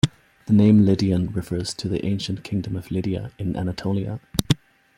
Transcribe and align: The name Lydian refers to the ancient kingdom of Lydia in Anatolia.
The 0.47 0.53
name 0.53 0.83
Lydian 0.83 1.27
refers 1.27 1.75
to 1.75 1.87
the 1.87 2.03
ancient 2.03 2.43
kingdom 2.43 2.75
of 2.75 2.89
Lydia 2.89 3.29
in 3.37 3.55
Anatolia. 3.55 4.19